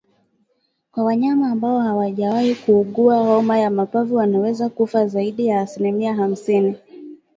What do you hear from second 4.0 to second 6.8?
wanaweza kufa zaidi ya asilimia hamsini